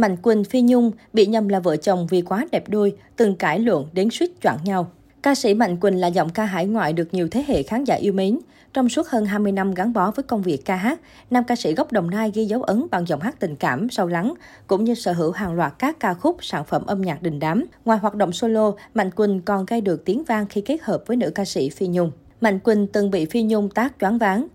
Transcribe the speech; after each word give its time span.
Mạnh 0.00 0.16
Quỳnh 0.16 0.44
Phi 0.44 0.62
Nhung 0.62 0.92
bị 1.12 1.26
nhầm 1.26 1.48
là 1.48 1.60
vợ 1.60 1.76
chồng 1.76 2.06
vì 2.10 2.22
quá 2.22 2.46
đẹp 2.52 2.64
đôi, 2.68 2.96
từng 3.16 3.36
cãi 3.36 3.58
lộn 3.58 3.84
đến 3.92 4.08
suýt 4.10 4.40
chọn 4.40 4.56
nhau. 4.64 4.90
Ca 5.22 5.34
sĩ 5.34 5.54
Mạnh 5.54 5.76
Quỳnh 5.76 6.00
là 6.00 6.06
giọng 6.06 6.28
ca 6.30 6.44
hải 6.44 6.66
ngoại 6.66 6.92
được 6.92 7.14
nhiều 7.14 7.28
thế 7.30 7.44
hệ 7.48 7.62
khán 7.62 7.84
giả 7.84 7.94
yêu 7.94 8.12
mến. 8.12 8.38
Trong 8.72 8.88
suốt 8.88 9.08
hơn 9.08 9.24
20 9.24 9.52
năm 9.52 9.74
gắn 9.74 9.92
bó 9.92 10.10
với 10.10 10.22
công 10.22 10.42
việc 10.42 10.64
ca 10.64 10.76
hát, 10.76 11.00
nam 11.30 11.44
ca 11.44 11.56
sĩ 11.56 11.74
gốc 11.74 11.92
Đồng 11.92 12.10
Nai 12.10 12.30
ghi 12.34 12.44
dấu 12.44 12.62
ấn 12.62 12.86
bằng 12.90 13.06
giọng 13.06 13.20
hát 13.20 13.40
tình 13.40 13.56
cảm, 13.56 13.90
sâu 13.90 14.06
lắng, 14.06 14.34
cũng 14.66 14.84
như 14.84 14.94
sở 14.94 15.12
hữu 15.12 15.30
hàng 15.30 15.52
loạt 15.52 15.72
các 15.78 16.00
ca 16.00 16.14
khúc, 16.14 16.36
sản 16.40 16.64
phẩm 16.64 16.86
âm 16.86 17.02
nhạc 17.02 17.22
đình 17.22 17.38
đám. 17.38 17.64
Ngoài 17.84 17.98
hoạt 17.98 18.14
động 18.14 18.32
solo, 18.32 18.72
Mạnh 18.94 19.10
Quỳnh 19.10 19.40
còn 19.40 19.64
gây 19.66 19.80
được 19.80 20.04
tiếng 20.04 20.24
vang 20.24 20.46
khi 20.46 20.60
kết 20.60 20.82
hợp 20.82 21.02
với 21.06 21.16
nữ 21.16 21.30
ca 21.34 21.44
sĩ 21.44 21.70
Phi 21.70 21.86
Nhung. 21.86 22.10
Mạnh 22.40 22.58
Quỳnh 22.58 22.86
từng 22.86 23.10
bị 23.10 23.24
Phi 23.24 23.42
Nhung 23.42 23.70
tác 23.70 23.92
choáng 24.00 24.18
váng. 24.18 24.46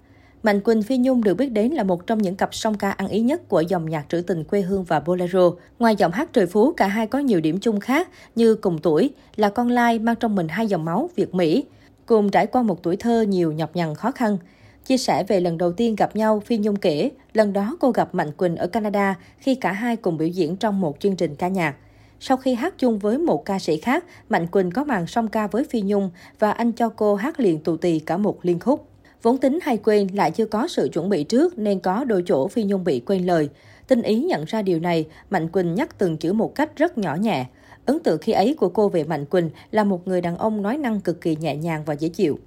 Mạnh 0.45 0.61
Quỳnh 0.61 0.83
Phi 0.83 0.97
Nhung 0.97 1.23
được 1.23 1.33
biết 1.33 1.49
đến 1.49 1.71
là 1.71 1.83
một 1.83 2.07
trong 2.07 2.21
những 2.21 2.35
cặp 2.35 2.55
song 2.55 2.77
ca 2.77 2.91
ăn 2.91 3.07
ý 3.07 3.21
nhất 3.21 3.49
của 3.49 3.61
dòng 3.61 3.89
nhạc 3.89 4.05
trữ 4.09 4.21
tình 4.21 4.43
quê 4.43 4.61
hương 4.61 4.83
và 4.83 4.99
bolero. 4.99 5.51
Ngoài 5.79 5.95
giọng 5.95 6.11
hát 6.11 6.33
trời 6.33 6.45
phú, 6.45 6.73
cả 6.73 6.87
hai 6.87 7.07
có 7.07 7.19
nhiều 7.19 7.41
điểm 7.41 7.59
chung 7.59 7.79
khác 7.79 8.09
như 8.35 8.55
cùng 8.55 8.79
tuổi, 8.79 9.09
là 9.35 9.49
con 9.49 9.69
lai 9.69 9.99
mang 9.99 10.15
trong 10.15 10.35
mình 10.35 10.47
hai 10.47 10.67
dòng 10.67 10.85
máu 10.85 11.09
Việt 11.15 11.35
Mỹ, 11.35 11.65
cùng 12.05 12.31
trải 12.31 12.47
qua 12.47 12.61
một 12.61 12.83
tuổi 12.83 12.95
thơ 12.95 13.21
nhiều 13.21 13.51
nhọc 13.51 13.75
nhằn 13.75 13.95
khó 13.95 14.11
khăn. 14.11 14.37
Chia 14.85 14.97
sẻ 14.97 15.23
về 15.27 15.39
lần 15.39 15.57
đầu 15.57 15.71
tiên 15.71 15.95
gặp 15.95 16.15
nhau, 16.15 16.39
Phi 16.45 16.57
Nhung 16.57 16.75
kể, 16.75 17.11
lần 17.33 17.53
đó 17.53 17.77
cô 17.79 17.91
gặp 17.91 18.15
Mạnh 18.15 18.31
Quỳnh 18.31 18.55
ở 18.55 18.67
Canada 18.67 19.15
khi 19.37 19.55
cả 19.55 19.71
hai 19.71 19.95
cùng 19.95 20.17
biểu 20.17 20.27
diễn 20.27 20.55
trong 20.55 20.81
một 20.81 20.99
chương 20.99 21.15
trình 21.15 21.35
ca 21.35 21.47
nhạc. 21.47 21.75
Sau 22.19 22.37
khi 22.37 22.53
hát 22.53 22.73
chung 22.77 22.99
với 22.99 23.17
một 23.17 23.45
ca 23.45 23.59
sĩ 23.59 23.77
khác, 23.77 24.05
Mạnh 24.29 24.47
Quỳnh 24.47 24.71
có 24.71 24.83
màn 24.83 25.07
song 25.07 25.27
ca 25.27 25.47
với 25.47 25.63
Phi 25.63 25.81
Nhung 25.81 26.09
và 26.39 26.51
anh 26.51 26.71
cho 26.71 26.89
cô 26.89 27.15
hát 27.15 27.39
liền 27.39 27.59
tù 27.59 27.77
tì 27.77 27.99
cả 27.99 28.17
một 28.17 28.39
liên 28.41 28.59
khúc. 28.59 28.87
Vốn 29.25 29.37
tính 29.37 29.59
hay 29.61 29.77
quên 29.77 30.07
lại 30.13 30.31
chưa 30.31 30.45
có 30.45 30.67
sự 30.67 30.89
chuẩn 30.93 31.09
bị 31.09 31.23
trước 31.23 31.59
nên 31.59 31.79
có 31.79 32.03
đôi 32.03 32.23
chỗ 32.25 32.47
Phi 32.47 32.63
Nhung 32.63 32.83
bị 32.83 32.99
quên 32.99 33.25
lời. 33.25 33.49
Tinh 33.87 34.01
ý 34.01 34.23
nhận 34.23 34.43
ra 34.47 34.61
điều 34.61 34.79
này, 34.79 35.05
Mạnh 35.29 35.49
Quỳnh 35.49 35.75
nhắc 35.75 35.97
từng 35.97 36.17
chữ 36.17 36.33
một 36.33 36.55
cách 36.55 36.77
rất 36.77 36.97
nhỏ 36.97 37.15
nhẹ. 37.15 37.45
Ấn 37.85 37.99
tượng 37.99 38.17
khi 38.17 38.31
ấy 38.31 38.55
của 38.59 38.69
cô 38.69 38.89
về 38.89 39.03
Mạnh 39.03 39.25
Quỳnh 39.25 39.49
là 39.71 39.83
một 39.83 40.07
người 40.07 40.21
đàn 40.21 40.37
ông 40.37 40.61
nói 40.61 40.77
năng 40.77 41.01
cực 41.01 41.21
kỳ 41.21 41.35
nhẹ 41.35 41.55
nhàng 41.55 41.83
và 41.85 41.93
dễ 41.93 42.09
chịu. 42.09 42.39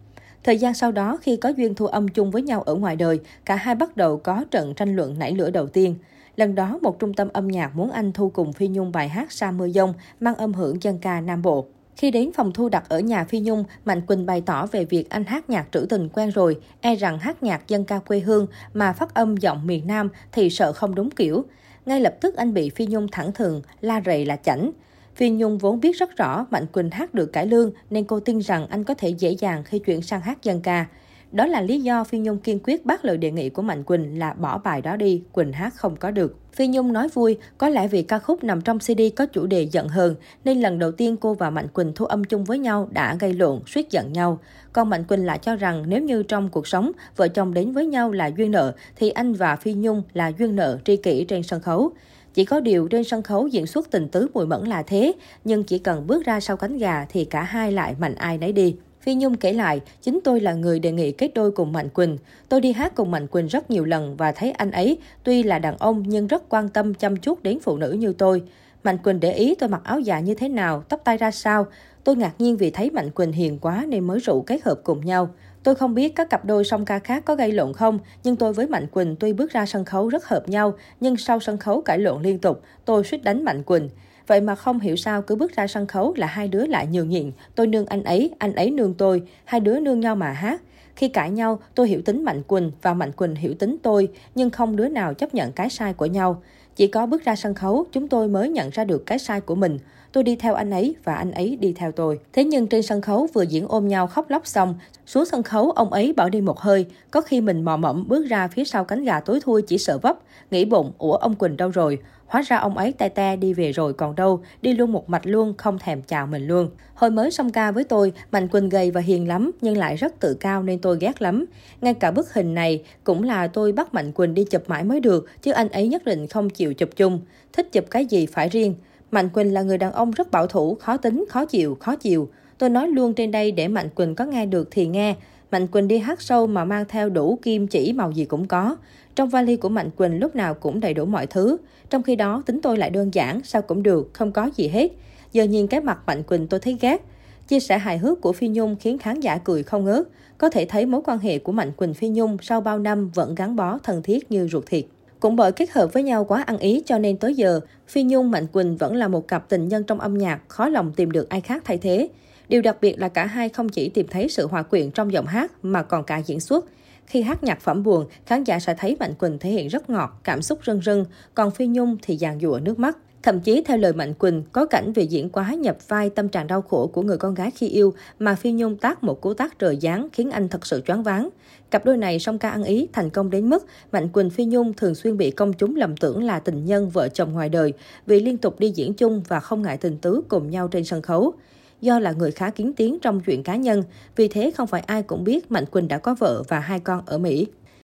Thời 0.44 0.58
gian 0.58 0.74
sau 0.74 0.92
đó, 0.92 1.18
khi 1.22 1.36
có 1.36 1.48
duyên 1.48 1.74
thu 1.74 1.86
âm 1.86 2.08
chung 2.08 2.30
với 2.30 2.42
nhau 2.42 2.62
ở 2.62 2.74
ngoài 2.74 2.96
đời, 2.96 3.20
cả 3.44 3.56
hai 3.56 3.74
bắt 3.74 3.96
đầu 3.96 4.16
có 4.16 4.44
trận 4.50 4.74
tranh 4.74 4.96
luận 4.96 5.18
nảy 5.18 5.32
lửa 5.32 5.50
đầu 5.50 5.66
tiên. 5.66 5.94
Lần 6.36 6.54
đó, 6.54 6.78
một 6.82 6.98
trung 6.98 7.14
tâm 7.14 7.28
âm 7.32 7.48
nhạc 7.48 7.76
muốn 7.76 7.90
anh 7.90 8.12
thu 8.12 8.30
cùng 8.30 8.52
Phi 8.52 8.68
Nhung 8.68 8.92
bài 8.92 9.08
hát 9.08 9.32
Sa 9.32 9.50
mưa 9.50 9.68
dông 9.68 9.94
mang 10.20 10.34
âm 10.34 10.54
hưởng 10.54 10.82
dân 10.82 10.98
ca 10.98 11.20
Nam 11.20 11.42
Bộ. 11.42 11.66
Khi 11.98 12.10
đến 12.10 12.30
phòng 12.32 12.52
thu 12.52 12.68
đặt 12.68 12.88
ở 12.88 13.00
nhà 13.00 13.24
Phi 13.24 13.41
Nhung, 13.41 13.64
Mạnh 13.84 14.00
Quỳnh 14.00 14.27
bày 14.27 14.41
tỏ 14.41 14.66
về 14.66 14.84
việc 14.84 15.10
anh 15.10 15.24
hát 15.24 15.50
nhạc 15.50 15.66
trữ 15.72 15.86
tình 15.88 16.08
quen 16.08 16.30
rồi, 16.30 16.60
e 16.80 16.94
rằng 16.94 17.18
hát 17.18 17.42
nhạc 17.42 17.68
dân 17.68 17.84
ca 17.84 17.98
quê 17.98 18.20
hương 18.20 18.46
mà 18.74 18.92
phát 18.92 19.14
âm 19.14 19.36
giọng 19.36 19.66
miền 19.66 19.86
Nam 19.86 20.08
thì 20.32 20.50
sợ 20.50 20.72
không 20.72 20.94
đúng 20.94 21.10
kiểu. 21.10 21.44
Ngay 21.86 22.00
lập 22.00 22.14
tức 22.20 22.36
anh 22.36 22.54
bị 22.54 22.70
Phi 22.70 22.86
Nhung 22.86 23.08
thẳng 23.12 23.32
thừng, 23.32 23.62
la 23.80 24.02
rầy 24.06 24.24
là 24.24 24.36
chảnh. 24.36 24.70
Phi 25.14 25.30
Nhung 25.30 25.58
vốn 25.58 25.80
biết 25.80 25.96
rất 25.96 26.16
rõ 26.16 26.46
Mạnh 26.50 26.66
Quỳnh 26.66 26.91
hát 26.91 27.14
được 27.14 27.32
cải 27.32 27.46
lương 27.46 27.70
nên 27.91 28.04
cô 28.04 28.20
tin 28.20 28.38
rằng 28.38 28.66
anh 28.66 28.84
có 28.84 28.94
thể 28.94 29.08
dễ 29.08 29.30
dàng 29.30 29.62
khi 29.64 29.78
chuyển 29.78 30.02
sang 30.02 30.20
hát 30.20 30.42
dân 30.42 30.60
ca. 30.60 30.86
Đó 31.32 31.46
là 31.46 31.60
lý 31.60 31.80
do 31.80 32.04
Phi 32.04 32.18
Nhung 32.18 32.38
kiên 32.38 32.58
quyết 32.64 32.86
bác 32.86 33.04
lời 33.04 33.16
đề 33.16 33.30
nghị 33.30 33.48
của 33.48 33.62
Mạnh 33.62 33.84
Quỳnh 33.84 34.18
là 34.18 34.32
bỏ 34.32 34.58
bài 34.58 34.82
đó 34.82 34.96
đi, 34.96 35.22
Quỳnh 35.32 35.52
hát 35.52 35.74
không 35.74 35.96
có 35.96 36.10
được. 36.10 36.36
Phi 36.52 36.66
Nhung 36.66 36.92
nói 36.92 37.08
vui, 37.08 37.38
có 37.58 37.68
lẽ 37.68 37.88
vì 37.88 38.02
ca 38.02 38.18
khúc 38.18 38.44
nằm 38.44 38.60
trong 38.60 38.78
CD 38.78 39.00
có 39.16 39.26
chủ 39.26 39.46
đề 39.46 39.62
giận 39.62 39.88
hờn, 39.88 40.14
nên 40.44 40.60
lần 40.60 40.78
đầu 40.78 40.92
tiên 40.92 41.16
cô 41.16 41.34
và 41.34 41.50
Mạnh 41.50 41.68
Quỳnh 41.68 41.92
thu 41.94 42.04
âm 42.04 42.24
chung 42.24 42.44
với 42.44 42.58
nhau 42.58 42.88
đã 42.90 43.16
gây 43.20 43.32
lộn, 43.32 43.60
suýt 43.66 43.90
giận 43.90 44.12
nhau. 44.12 44.38
Còn 44.72 44.90
Mạnh 44.90 45.04
Quỳnh 45.04 45.26
lại 45.26 45.38
cho 45.38 45.56
rằng 45.56 45.84
nếu 45.88 46.02
như 46.02 46.22
trong 46.22 46.48
cuộc 46.48 46.66
sống, 46.66 46.92
vợ 47.16 47.28
chồng 47.28 47.54
đến 47.54 47.72
với 47.72 47.86
nhau 47.86 48.10
là 48.10 48.26
duyên 48.26 48.50
nợ, 48.50 48.74
thì 48.96 49.10
anh 49.10 49.34
và 49.34 49.56
Phi 49.56 49.74
Nhung 49.74 50.02
là 50.12 50.32
duyên 50.38 50.56
nợ 50.56 50.78
tri 50.84 50.96
kỷ 50.96 51.24
trên 51.24 51.42
sân 51.42 51.60
khấu. 51.60 51.92
Chỉ 52.34 52.44
có 52.44 52.60
điều 52.60 52.88
trên 52.88 53.04
sân 53.04 53.22
khấu 53.22 53.46
diễn 53.46 53.66
xuất 53.66 53.90
tình 53.90 54.08
tứ 54.08 54.28
mùi 54.34 54.46
mẫn 54.46 54.64
là 54.64 54.82
thế, 54.82 55.12
nhưng 55.44 55.64
chỉ 55.64 55.78
cần 55.78 56.06
bước 56.06 56.24
ra 56.24 56.40
sau 56.40 56.56
cánh 56.56 56.78
gà 56.78 57.06
thì 57.08 57.24
cả 57.24 57.42
hai 57.42 57.72
lại 57.72 57.94
mạnh 57.98 58.14
ai 58.14 58.38
nấy 58.38 58.52
đi. 58.52 58.76
Phi 59.08 59.14
Nhung 59.14 59.36
kể 59.36 59.52
lại, 59.52 59.80
chính 60.02 60.20
tôi 60.24 60.40
là 60.40 60.52
người 60.52 60.78
đề 60.78 60.92
nghị 60.92 61.12
kết 61.12 61.30
đôi 61.34 61.50
cùng 61.50 61.72
Mạnh 61.72 61.88
Quỳnh. 61.88 62.19
Tôi 62.48 62.60
đi 62.60 62.72
hát 62.72 62.94
cùng 62.94 63.10
Mạnh 63.10 63.26
Quỳnh 63.26 63.46
rất 63.46 63.70
nhiều 63.70 63.84
lần 63.84 64.16
và 64.16 64.32
thấy 64.32 64.50
anh 64.50 64.70
ấy 64.70 64.98
tuy 65.24 65.42
là 65.42 65.58
đàn 65.58 65.78
ông 65.78 66.04
nhưng 66.06 66.26
rất 66.26 66.48
quan 66.48 66.69
tâm 66.69 66.94
chăm 66.94 67.16
chút 67.16 67.42
đến 67.42 67.58
phụ 67.62 67.76
nữ 67.76 67.92
như 67.92 68.12
tôi. 68.12 68.42
Mạnh 68.84 68.98
Quỳnh 68.98 69.20
để 69.20 69.32
ý 69.32 69.54
tôi 69.54 69.68
mặc 69.68 69.80
áo 69.84 70.00
dài 70.00 70.22
như 70.22 70.34
thế 70.34 70.48
nào, 70.48 70.82
tóc 70.88 71.00
tay 71.04 71.16
ra 71.16 71.30
sao. 71.30 71.66
Tôi 72.04 72.16
ngạc 72.16 72.32
nhiên 72.38 72.56
vì 72.56 72.70
thấy 72.70 72.91
Mạnh 72.91 73.10
Quỳnh 73.10 73.32
hiền 73.32 73.58
quá 73.58 73.84
nên 73.88 74.06
mới 74.06 74.18
rủ 74.18 74.42
kết 74.47 74.64
hợp 74.64 74.80
cùng 74.84 75.04
nhau. 75.04 75.28
Tôi 75.62 75.74
không 75.74 75.94
biết 75.94 76.14
các 76.16 76.30
cặp 76.30 76.44
đôi 76.44 76.64
song 76.64 76.84
ca 76.84 76.98
khác 76.98 77.24
có 77.24 77.34
gây 77.34 77.52
lộn 77.52 77.72
không, 77.72 77.98
nhưng 78.24 78.36
tôi 78.36 78.52
với 78.52 78.66
Mạnh 78.66 78.86
Quỳnh 78.86 79.16
tuy 79.16 79.32
bước 79.32 79.52
ra 79.52 79.66
sân 79.66 79.84
khấu 79.84 80.08
rất 80.08 80.24
hợp 80.24 80.48
nhau, 80.48 80.74
nhưng 81.00 81.16
sau 81.16 81.41
sân 81.41 81.58
khấu 81.58 81.80
cãi 81.80 81.98
lộn 81.98 82.22
liên 82.22 82.38
tục, 82.38 82.62
tôi 82.84 83.04
suýt 83.04 83.24
đánh 83.24 83.44
Mạnh 83.44 83.62
Quỳnh. 83.62 83.88
Vậy 84.28 84.41
mà 84.41 84.55
không 84.55 84.81
hiểu 84.81 84.97
sao 84.97 85.22
cứ 85.22 85.34
bước 85.34 85.56
ra 85.56 85.66
sân 85.66 85.87
khấu 85.87 86.15
là 86.16 86.27
hai 86.27 86.49
đứa 86.49 86.66
lại 86.66 86.87
nhường 86.87 87.09
nhịn. 87.09 87.31
Tôi 87.55 87.66
nương 87.66 87.87
anh 87.87 88.05
ấy, 88.05 88.31
anh 88.39 88.55
ấy 88.55 88.71
nương 88.71 88.94
tôi. 88.94 89.22
Hai 89.44 89.61
đứa 89.61 89.81
nương 89.81 90.00
nhau 90.00 90.16
mà 90.16 90.33
hát. 90.33 90.62
Khi 90.97 91.09
cãi 91.09 91.31
nhau, 91.31 91.59
tôi 91.75 91.89
hiểu 91.89 92.03
tính 92.03 92.25
Mạnh 92.25 92.43
Quỳnh 92.43 92.72
và 92.83 92.94
Mạnh 92.94 93.12
Quỳnh 93.12 93.34
hiểu 93.34 93.55
tính 93.55 93.77
tôi, 93.83 94.09
nhưng 94.34 94.50
không 94.50 94.77
đứa 94.77 94.89
nào 94.89 95.15
chấp 95.15 95.34
nhận 95.34 95.53
cái 95.53 95.71
sai 95.71 95.93
của 95.93 96.06
nhau. 96.06 96.43
Chỉ 96.77 96.87
có 96.87 97.06
bước 97.06 97.25
ra 97.25 97.37
sân 97.37 97.55
khấu, 97.55 97.84
chúng 97.93 98.09
tôi 98.09 98.28
mới 98.28 98.49
nhận 98.49 98.71
ra 98.71 98.84
được 98.84 99.06
cái 99.06 99.19
sai 99.19 99.41
của 99.41 99.55
mình. 99.55 99.78
Tôi 100.12 100.25
đi 100.25 100.37
theo 100.37 100.55
anh 100.55 100.71
ấy 100.71 100.97
và 101.05 101.15
anh 101.15 101.31
ấy 101.33 101.56
đi 101.60 101.72
theo 101.72 101.93
tôi. 101.93 102.19
Thế 102.33 102.45
nhưng 102.45 102.66
trên 102.66 102.83
sân 102.83 103.00
khấu 103.00 103.28
vừa 103.34 103.43
diễn 103.43 103.69
ôm 103.69 103.89
nhau 103.89 104.06
khóc 104.06 104.31
lóc 104.31 104.47
xong, 104.47 104.75
xuống 105.06 105.25
sân 105.25 105.43
khấu 105.43 105.71
ông 105.71 105.93
ấy 105.93 106.12
bỏ 106.16 106.28
đi 106.28 106.41
một 106.41 106.60
hơi. 106.60 106.87
Có 107.10 107.21
khi 107.21 107.41
mình 107.41 107.65
mò 107.65 107.77
mẫm 107.77 108.09
bước 108.09 108.27
ra 108.27 108.49
phía 108.49 108.65
sau 108.65 108.84
cánh 108.84 109.05
gà 109.05 109.21
tối 109.21 109.41
thui 109.43 109.62
chỉ 109.62 109.78
sợ 109.78 109.99
vấp. 109.99 110.19
Nghĩ 110.50 110.65
bụng, 110.65 110.93
ủa 110.99 111.16
ông 111.16 111.34
Quỳnh 111.34 111.56
đâu 111.56 111.69
rồi? 111.69 111.99
Hóa 112.28 112.43
ra 112.43 112.56
ông 112.56 112.78
ấy 112.78 112.93
te 112.93 113.09
te 113.09 113.37
đi 113.37 113.55
về 113.55 113.72
rồi 113.72 113.93
còn 113.93 114.15
đâu, 114.15 114.41
đi 114.62 114.72
luôn 114.72 114.93
một 114.93 115.11
mạch 115.11 115.27
luôn, 115.27 115.55
không 115.59 115.78
thèm 115.78 116.03
chào 116.03 116.27
mình 116.27 116.47
luôn. 116.47 116.71
Hồi 116.94 117.11
mới 117.11 117.31
xong 117.31 117.53
ca 117.53 117.71
với 117.71 117.84
tôi, 117.84 118.12
Mạnh 118.33 118.49
Quỳnh 118.49 118.69
gầy 118.69 118.91
và 118.91 119.00
hiền 119.00 119.28
lắm, 119.28 119.50
nhưng 119.61 119.77
lại 119.77 119.97
rất 119.97 120.21
tự 120.21 120.34
cao 120.34 120.62
nên 120.62 120.78
tôi 120.78 120.99
ghét 121.00 121.22
lắm. 121.22 121.44
Ngay 121.81 121.94
cả 121.94 122.11
bức 122.11 122.34
hình 122.34 122.55
này 122.55 122.83
cũng 123.05 123.22
là 123.22 123.47
tôi 123.47 123.72
bắt 123.72 123.94
Mạnh 123.94 124.12
Quỳnh 124.12 124.34
đi 124.34 124.44
chụp 124.44 124.62
mãi 124.69 124.84
mới 124.84 125.00
được, 125.00 125.27
chứ 125.43 125.53
anh 125.53 125.69
ấy 125.69 125.89
nhất 125.89 126.05
định 126.05 126.27
không 126.27 126.50
chịu 126.50 126.75
chụp 126.75 126.89
chung. 126.97 127.21
Thích 127.53 127.72
chụp 127.72 127.84
cái 127.91 128.06
gì 128.06 128.27
phải 128.27 128.49
riêng. 128.49 128.75
Mạnh 129.10 129.28
Quỳnh 129.28 129.55
là 129.55 129.62
người 129.62 129.78
đàn 129.78 129.93
ông 129.93 130.10
rất 130.10 130.31
bảo 130.31 130.47
thủ, 130.47 130.75
khó 130.75 130.97
tính, 130.97 131.25
khó 131.28 131.45
chịu, 131.45 131.77
khó 131.81 131.97
chịu. 131.97 132.28
Tôi 132.59 132.71
nói 132.71 132.89
luôn 132.89 133.15
trên 133.15 133.31
đây 133.31 133.53
để 133.53 133.69
Mạnh 133.69 133.89
Quỳnh 133.89 134.15
có 134.15 134.25
nghe 134.25 134.47
được 134.47 134.69
thì 134.71 134.87
nghe. 134.87 135.15
Mạnh 135.50 135.66
Quỳnh 135.66 135.88
đi 135.88 135.98
hát 135.98 136.22
sâu 136.22 136.47
mà 136.47 136.64
mang 136.64 136.84
theo 136.88 137.09
đủ 137.09 137.38
kim 137.42 137.66
chỉ 137.66 137.92
màu 137.92 138.10
gì 138.12 138.25
cũng 138.25 138.48
có. 138.48 138.76
Trong 139.14 139.28
vali 139.28 139.56
của 139.56 139.69
Mạnh 139.69 139.91
Quỳnh 139.91 140.20
lúc 140.20 140.36
nào 140.36 140.54
cũng 140.54 140.81
đầy 140.81 140.94
đủ 140.94 141.04
mọi 141.04 141.26
thứ. 141.26 141.56
Trong 141.91 142.03
khi 142.03 142.16
đó 142.16 142.42
tính 142.47 142.60
tôi 142.62 142.78
lại 142.78 142.91
đơn 142.91 143.14
giản, 143.14 143.41
sao 143.44 143.62
cũng 143.62 143.82
được, 143.82 144.10
không 144.12 144.32
có 144.32 144.50
gì 144.56 144.69
hết. 144.69 144.92
Giờ 145.32 145.44
nhìn 145.44 145.66
cái 145.66 145.81
mặt 145.81 145.98
Mạnh 146.06 146.22
Quỳnh 146.22 146.47
tôi 146.47 146.60
thấy 146.60 146.76
ghét. 146.81 147.04
Chia 147.48 147.60
sẻ 147.60 147.78
hài 147.78 147.98
hước 147.98 148.20
của 148.20 148.32
Phi 148.32 148.48
Nhung 148.48 148.76
khiến 148.81 148.98
khán 148.98 149.20
giả 149.20 149.38
cười 149.38 149.62
không 149.62 149.84
ngớt. 149.84 150.09
Có 150.38 150.50
thể 150.50 150.64
thấy 150.64 150.86
mối 150.86 151.00
quan 151.04 151.19
hệ 151.19 151.38
của 151.38 151.53
Mạnh 151.53 151.72
Quỳnh 151.72 151.94
Phi 151.94 152.09
Nhung 152.09 152.36
sau 152.42 152.60
bao 152.60 152.78
năm 152.78 153.10
vẫn 153.15 153.34
gắn 153.34 153.56
bó 153.56 153.78
thân 153.78 154.03
thiết 154.03 154.30
như 154.30 154.48
ruột 154.48 154.66
thịt. 154.66 154.84
Cũng 155.20 155.36
bởi 155.36 155.53
kết 155.53 155.70
hợp 155.70 155.92
với 155.92 156.03
nhau 156.03 156.25
quá 156.25 156.42
ăn 156.42 156.59
ý 156.59 156.82
cho 156.86 156.98
nên 156.98 157.16
tới 157.16 157.34
giờ, 157.34 157.60
Phi 157.88 158.03
Nhung 158.03 158.30
Mạnh 158.30 158.47
Quỳnh 158.47 158.76
vẫn 158.76 158.97
là 158.97 159.09
một 159.09 159.28
cặp 159.28 159.48
tình 159.48 159.69
nhân 159.69 159.84
trong 159.84 160.00
âm 160.00 160.19
nhạc, 160.19 160.41
khó 160.48 160.69
lòng 160.69 160.92
tìm 160.97 161.10
được 161.10 161.28
ai 161.28 161.41
khác 161.41 161.62
thay 161.65 161.78
thế. 161.78 162.09
Điều 162.48 162.62
đặc 162.62 162.76
biệt 162.81 162.98
là 162.98 163.09
cả 163.09 163.26
hai 163.26 163.48
không 163.48 163.69
chỉ 163.69 163.88
tìm 163.88 164.06
thấy 164.10 164.28
sự 164.28 164.47
hòa 164.47 164.62
quyện 164.62 164.91
trong 164.91 165.12
giọng 165.12 165.26
hát 165.26 165.53
mà 165.62 165.82
còn 165.82 166.04
cả 166.04 166.19
diễn 166.19 166.41
xuất. 166.41 166.64
Khi 167.06 167.22
hát 167.22 167.44
nhạc 167.44 167.60
phẩm 167.60 167.82
buồn, 167.82 168.06
khán 168.26 168.44
giả 168.44 168.59
sẽ 168.59 168.75
thấy 168.78 168.97
Mạnh 169.00 169.14
Quỳnh 169.14 169.38
thể 169.38 169.50
hiện 169.50 169.69
rất 169.69 169.91
ngọt, 169.91 170.20
cảm 170.25 170.42
xúc 170.42 170.59
rưng 170.66 170.82
rưng, 170.82 171.04
còn 171.34 171.50
Phi 171.50 171.66
Nhung 171.66 171.97
thì 172.03 172.16
dàn 172.16 172.41
dụa 172.41 172.59
nước 172.62 172.78
mắt. 172.78 172.97
Thậm 173.22 173.41
chí 173.41 173.62
theo 173.66 173.76
lời 173.76 173.92
Mạnh 173.92 174.14
Quỳnh, 174.14 174.42
có 174.53 174.66
cảnh 174.66 174.92
về 174.92 175.03
diễn 175.03 175.31
quá 175.31 175.54
nhập 175.54 175.76
vai 175.88 176.10
tâm 176.10 176.28
trạng 176.28 176.47
đau 176.47 176.62
khổ 176.62 176.86
của 176.86 177.03
người 177.03 177.16
con 177.16 177.34
gái 177.34 177.50
khi 177.50 177.69
yêu 177.69 177.94
mà 178.19 178.34
Phi 178.34 178.53
Nhung 178.53 178.76
tác 178.76 179.04
một 179.04 179.20
cú 179.20 179.34
tác 179.34 179.59
trời 179.59 179.78
giáng 179.82 180.09
khiến 180.12 180.30
anh 180.30 180.48
thật 180.48 180.66
sự 180.66 180.80
choáng 180.86 181.03
váng. 181.03 181.28
Cặp 181.70 181.84
đôi 181.84 181.97
này 181.97 182.19
song 182.19 182.38
ca 182.38 182.50
ăn 182.50 182.65
ý 182.65 182.88
thành 182.92 183.10
công 183.10 183.30
đến 183.30 183.50
mức 183.50 183.66
Mạnh 183.92 184.09
Quỳnh 184.09 184.30
Phi 184.30 184.44
Nhung 184.44 184.72
thường 184.72 184.94
xuyên 184.94 185.16
bị 185.16 185.30
công 185.30 185.53
chúng 185.53 185.76
lầm 185.76 185.97
tưởng 185.97 186.25
là 186.25 186.41
tình 186.41 186.65
nhân 186.65 186.91
vợ 186.91 187.09
chồng 187.09 187.32
ngoài 187.32 187.48
đời 187.48 187.72
vì 188.06 188.20
liên 188.20 188.38
tục 188.38 188.60
đi 188.60 188.71
diễn 188.71 188.95
chung 188.95 189.22
và 189.28 189.41
không 189.41 189.62
ngại 189.62 189.77
tình 189.77 189.98
tứ 189.98 190.21
cùng 190.28 190.50
nhau 190.50 190.68
trên 190.68 190.84
sân 190.84 191.03
khấu. 191.03 191.34
Do 191.80 191.98
là 191.98 192.13
người 192.13 192.30
khá 192.30 192.51
kiến 192.51 192.72
tiếng 192.77 192.98
trong 193.01 193.21
chuyện 193.21 193.42
cá 193.42 193.57
nhân, 193.57 193.83
vì 194.16 194.28
thế 194.28 194.51
không 194.51 194.66
phải 194.66 194.80
ai 194.80 195.03
cũng 195.03 195.25
biết 195.25 195.51
Mạnh 195.51 195.66
Quỳnh 195.66 195.89
đã 195.89 195.98
có 195.98 196.15
vợ 196.15 196.42
và 196.48 196.60
hai 196.60 196.80
con 196.80 197.03
ở 197.07 197.19
Mỹ. 197.19 197.47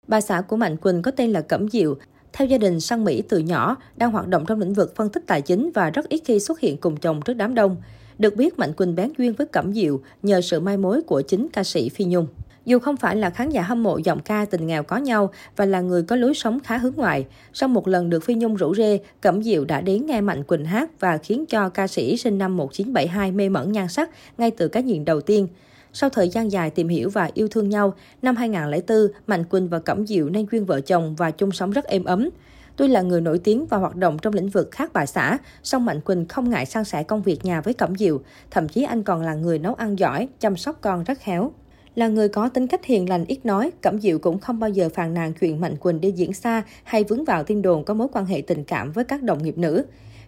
Bà 0.08 0.20
xã 0.20 0.40
của 0.40 0.56
Mạnh 0.56 0.76
Quỳnh 0.76 1.02
có 1.02 1.10
tên 1.10 1.30
là 1.30 1.40
Cẩm 1.40 1.68
Diệu, 1.68 1.96
theo 2.32 2.48
gia 2.48 2.58
đình 2.58 2.80
sang 2.80 3.04
Mỹ 3.04 3.22
từ 3.28 3.38
nhỏ, 3.38 3.76
đang 3.96 4.10
hoạt 4.10 4.28
động 4.28 4.44
trong 4.46 4.60
lĩnh 4.60 4.74
vực 4.74 4.96
phân 4.96 5.08
tích 5.08 5.22
tài 5.26 5.42
chính 5.42 5.70
và 5.74 5.90
rất 5.90 6.08
ít 6.08 6.20
khi 6.24 6.40
xuất 6.40 6.60
hiện 6.60 6.76
cùng 6.76 6.96
chồng 6.96 7.20
trước 7.22 7.34
đám 7.34 7.54
đông. 7.54 7.76
Được 8.18 8.36
biết 8.36 8.58
Mạnh 8.58 8.72
Quỳnh 8.72 8.94
bén 8.94 9.12
duyên 9.18 9.32
với 9.32 9.46
Cẩm 9.46 9.74
Diệu 9.74 10.00
nhờ 10.22 10.40
sự 10.40 10.60
mai 10.60 10.76
mối 10.76 11.02
của 11.02 11.22
chính 11.22 11.48
ca 11.52 11.64
sĩ 11.64 11.88
Phi 11.88 12.04
Nhung. 12.04 12.26
Dù 12.68 12.78
không 12.78 12.96
phải 12.96 13.16
là 13.16 13.30
khán 13.30 13.50
giả 13.50 13.62
hâm 13.62 13.82
mộ 13.82 13.98
giọng 13.98 14.20
ca 14.20 14.44
tình 14.44 14.66
nghèo 14.66 14.82
có 14.82 14.96
nhau 14.96 15.30
và 15.56 15.64
là 15.64 15.80
người 15.80 16.02
có 16.02 16.16
lối 16.16 16.34
sống 16.34 16.60
khá 16.60 16.78
hướng 16.78 16.92
ngoại, 16.96 17.26
sau 17.52 17.68
một 17.68 17.88
lần 17.88 18.10
được 18.10 18.24
Phi 18.24 18.34
Nhung 18.34 18.54
rủ 18.54 18.74
rê, 18.74 19.00
Cẩm 19.20 19.42
Diệu 19.42 19.64
đã 19.64 19.80
đến 19.80 20.06
nghe 20.06 20.20
Mạnh 20.20 20.44
Quỳnh 20.44 20.64
hát 20.64 20.90
và 21.00 21.18
khiến 21.18 21.46
cho 21.46 21.68
ca 21.68 21.86
sĩ 21.86 22.16
sinh 22.16 22.38
năm 22.38 22.56
1972 22.56 23.32
mê 23.32 23.48
mẩn 23.48 23.72
nhan 23.72 23.88
sắc 23.88 24.10
ngay 24.38 24.50
từ 24.50 24.68
cái 24.68 24.82
nhìn 24.82 25.04
đầu 25.04 25.20
tiên. 25.20 25.48
Sau 25.92 26.10
thời 26.10 26.28
gian 26.28 26.52
dài 26.52 26.70
tìm 26.70 26.88
hiểu 26.88 27.10
và 27.10 27.30
yêu 27.34 27.48
thương 27.48 27.68
nhau, 27.68 27.94
năm 28.22 28.36
2004, 28.36 28.98
Mạnh 29.26 29.44
Quỳnh 29.44 29.68
và 29.68 29.78
Cẩm 29.78 30.06
Diệu 30.06 30.28
nên 30.28 30.46
duyên 30.52 30.66
vợ 30.66 30.80
chồng 30.80 31.14
và 31.18 31.30
chung 31.30 31.52
sống 31.52 31.70
rất 31.70 31.84
êm 31.84 32.04
ấm. 32.04 32.28
Tuy 32.76 32.88
là 32.88 33.02
người 33.02 33.20
nổi 33.20 33.38
tiếng 33.38 33.66
và 33.66 33.76
hoạt 33.76 33.96
động 33.96 34.18
trong 34.22 34.34
lĩnh 34.34 34.48
vực 34.48 34.68
khác 34.70 34.90
bà 34.92 35.06
xã, 35.06 35.38
song 35.62 35.84
Mạnh 35.84 36.00
Quỳnh 36.00 36.28
không 36.28 36.50
ngại 36.50 36.66
san 36.66 36.84
sẻ 36.84 37.02
công 37.02 37.22
việc 37.22 37.44
nhà 37.44 37.60
với 37.60 37.74
Cẩm 37.74 37.96
Diệu. 37.96 38.20
Thậm 38.50 38.68
chí 38.68 38.82
anh 38.82 39.02
còn 39.02 39.22
là 39.22 39.34
người 39.34 39.58
nấu 39.58 39.74
ăn 39.74 39.98
giỏi, 39.98 40.28
chăm 40.40 40.56
sóc 40.56 40.78
con 40.80 41.04
rất 41.04 41.18
khéo. 41.18 41.52
Là 41.98 42.08
người 42.08 42.28
có 42.28 42.48
tính 42.48 42.66
cách 42.66 42.84
hiền 42.84 43.08
lành 43.08 43.24
ít 43.28 43.46
nói, 43.46 43.70
Cẩm 43.80 44.00
Diệu 44.00 44.18
cũng 44.18 44.38
không 44.38 44.58
bao 44.58 44.70
giờ 44.70 44.88
phàn 44.88 45.14
nàn 45.14 45.32
chuyện 45.40 45.60
Mạnh 45.60 45.76
Quỳnh 45.76 46.00
đi 46.00 46.12
diễn 46.12 46.32
xa 46.32 46.62
hay 46.84 47.04
vướng 47.04 47.24
vào 47.24 47.44
tin 47.44 47.62
đồn 47.62 47.84
có 47.84 47.94
mối 47.94 48.08
quan 48.12 48.26
hệ 48.26 48.40
tình 48.40 48.64
cảm 48.64 48.92
với 48.92 49.04
các 49.04 49.22
đồng 49.22 49.42
nghiệp 49.42 49.58
nữ. 49.58 49.84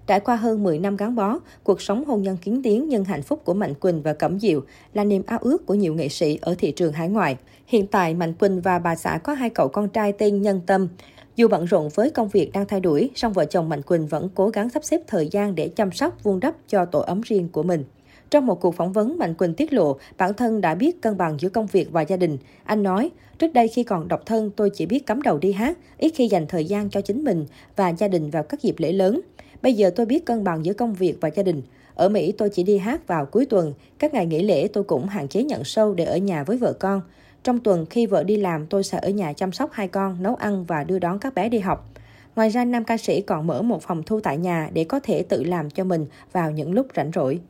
Trải 0.06 0.20
qua 0.20 0.36
hơn 0.36 0.62
10 0.62 0.78
năm 0.78 0.96
gắn 0.96 1.14
bó, 1.14 1.38
cuộc 1.62 1.82
sống 1.82 2.04
hôn 2.04 2.22
nhân 2.22 2.36
kiến 2.36 2.60
tiến 2.62 2.88
nhưng 2.88 3.04
hạnh 3.04 3.22
phúc 3.22 3.42
của 3.44 3.54
Mạnh 3.54 3.74
Quỳnh 3.74 4.02
và 4.02 4.12
Cẩm 4.12 4.40
Diệu 4.40 4.60
là 4.94 5.04
niềm 5.04 5.22
ao 5.26 5.38
ước 5.42 5.66
của 5.66 5.74
nhiều 5.74 5.94
nghệ 5.94 6.08
sĩ 6.08 6.38
ở 6.40 6.54
thị 6.58 6.72
trường 6.72 6.92
hải 6.92 7.08
ngoại. 7.08 7.36
Hiện 7.66 7.86
tại, 7.86 8.14
Mạnh 8.14 8.34
Quỳnh 8.34 8.60
và 8.60 8.78
bà 8.78 8.96
xã 8.96 9.18
có 9.18 9.32
hai 9.32 9.50
cậu 9.50 9.68
con 9.68 9.88
trai 9.88 10.12
tên 10.12 10.42
Nhân 10.42 10.60
Tâm. 10.66 10.88
Dù 11.36 11.48
bận 11.48 11.64
rộn 11.64 11.88
với 11.94 12.10
công 12.10 12.28
việc 12.28 12.52
đang 12.52 12.66
thay 12.66 12.80
đổi, 12.80 13.10
song 13.14 13.32
vợ 13.32 13.44
chồng 13.44 13.68
Mạnh 13.68 13.82
Quỳnh 13.82 14.06
vẫn 14.06 14.28
cố 14.34 14.48
gắng 14.48 14.70
sắp 14.70 14.84
xếp 14.84 15.00
thời 15.06 15.28
gian 15.28 15.54
để 15.54 15.68
chăm 15.68 15.92
sóc, 15.92 16.22
vuông 16.22 16.40
đắp 16.40 16.54
cho 16.68 16.84
tổ 16.84 17.00
ấm 17.00 17.20
riêng 17.20 17.48
của 17.52 17.62
mình. 17.62 17.84
Trong 18.30 18.46
một 18.46 18.60
cuộc 18.60 18.74
phỏng 18.74 18.92
vấn, 18.92 19.18
Mạnh 19.18 19.34
Quỳnh 19.34 19.54
tiết 19.54 19.72
lộ 19.72 19.96
bản 20.18 20.34
thân 20.34 20.60
đã 20.60 20.74
biết 20.74 21.02
cân 21.02 21.16
bằng 21.16 21.36
giữa 21.40 21.48
công 21.48 21.66
việc 21.66 21.92
và 21.92 22.02
gia 22.02 22.16
đình. 22.16 22.38
Anh 22.64 22.82
nói, 22.82 23.10
trước 23.38 23.52
đây 23.52 23.68
khi 23.68 23.84
còn 23.84 24.08
độc 24.08 24.26
thân 24.26 24.50
tôi 24.56 24.70
chỉ 24.74 24.86
biết 24.86 25.06
cắm 25.06 25.22
đầu 25.22 25.38
đi 25.38 25.52
hát, 25.52 25.78
ít 25.98 26.12
khi 26.14 26.28
dành 26.28 26.46
thời 26.46 26.64
gian 26.64 26.90
cho 26.90 27.00
chính 27.00 27.24
mình 27.24 27.46
và 27.76 27.88
gia 27.88 28.08
đình 28.08 28.30
vào 28.30 28.42
các 28.42 28.62
dịp 28.62 28.74
lễ 28.78 28.92
lớn. 28.92 29.20
Bây 29.62 29.74
giờ 29.74 29.90
tôi 29.96 30.06
biết 30.06 30.26
cân 30.26 30.44
bằng 30.44 30.64
giữa 30.64 30.72
công 30.72 30.94
việc 30.94 31.16
và 31.20 31.30
gia 31.30 31.42
đình. 31.42 31.62
Ở 31.94 32.08
Mỹ 32.08 32.32
tôi 32.32 32.50
chỉ 32.50 32.62
đi 32.62 32.78
hát 32.78 33.06
vào 33.06 33.26
cuối 33.26 33.46
tuần, 33.46 33.72
các 33.98 34.14
ngày 34.14 34.26
nghỉ 34.26 34.42
lễ 34.42 34.68
tôi 34.68 34.84
cũng 34.84 35.06
hạn 35.06 35.28
chế 35.28 35.42
nhận 35.42 35.64
sâu 35.64 35.94
để 35.94 36.04
ở 36.04 36.16
nhà 36.16 36.44
với 36.44 36.56
vợ 36.56 36.72
con. 36.72 37.00
Trong 37.42 37.60
tuần 37.60 37.86
khi 37.86 38.06
vợ 38.06 38.22
đi 38.24 38.36
làm 38.36 38.66
tôi 38.66 38.84
sẽ 38.84 38.98
ở 39.02 39.08
nhà 39.08 39.32
chăm 39.32 39.52
sóc 39.52 39.70
hai 39.72 39.88
con, 39.88 40.22
nấu 40.22 40.34
ăn 40.34 40.64
và 40.64 40.84
đưa 40.84 40.98
đón 40.98 41.18
các 41.18 41.34
bé 41.34 41.48
đi 41.48 41.58
học. 41.58 41.90
Ngoài 42.36 42.48
ra, 42.48 42.64
nam 42.64 42.84
ca 42.84 42.96
sĩ 42.96 43.20
còn 43.20 43.46
mở 43.46 43.62
một 43.62 43.82
phòng 43.82 44.02
thu 44.02 44.20
tại 44.20 44.38
nhà 44.38 44.70
để 44.72 44.84
có 44.84 45.00
thể 45.00 45.22
tự 45.22 45.44
làm 45.44 45.70
cho 45.70 45.84
mình 45.84 46.06
vào 46.32 46.50
những 46.50 46.72
lúc 46.72 46.86
rảnh 46.96 47.10
rỗi. 47.14 47.40